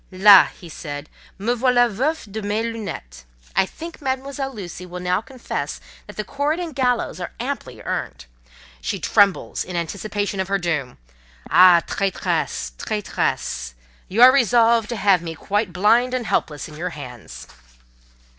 "Là!" 0.11 0.47
said 0.67 1.09
he: 1.37 1.43
"me 1.45 1.53
voilà 1.53 1.87
veuf 1.87 2.25
de 2.31 2.41
mes 2.41 2.63
lunettes! 2.63 3.25
I 3.55 3.67
think 3.67 4.01
Mademoiselle 4.01 4.51
Lucy 4.51 4.83
will 4.83 4.99
now 4.99 5.21
confess 5.21 5.79
that 6.07 6.15
the 6.17 6.23
cord 6.23 6.59
and 6.59 6.73
gallows 6.73 7.19
are 7.19 7.33
amply 7.39 7.83
earned; 7.83 8.25
she 8.81 8.99
trembles 8.99 9.63
in 9.63 9.75
anticipation 9.75 10.39
of 10.39 10.47
her 10.47 10.57
doom. 10.57 10.97
Ah, 11.51 11.83
traitress! 11.85 12.71
traitress! 12.79 13.75
You 14.07 14.23
are 14.23 14.31
resolved 14.31 14.89
to 14.89 14.95
have 14.95 15.21
me 15.21 15.35
quite 15.35 15.71
blind 15.71 16.15
and 16.15 16.25
helpless 16.25 16.67
in 16.67 16.77
your 16.77 16.89
hands!" 16.89 17.45